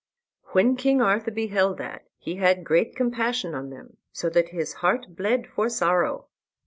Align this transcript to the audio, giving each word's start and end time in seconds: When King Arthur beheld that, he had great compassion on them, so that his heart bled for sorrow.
When 0.53 0.77
King 0.77 0.99
Arthur 0.99 1.29
beheld 1.29 1.77
that, 1.77 2.05
he 2.17 2.37
had 2.37 2.63
great 2.63 2.95
compassion 2.95 3.53
on 3.53 3.69
them, 3.69 3.97
so 4.11 4.31
that 4.31 4.49
his 4.49 4.73
heart 4.81 5.15
bled 5.15 5.45
for 5.45 5.69
sorrow. 5.69 6.25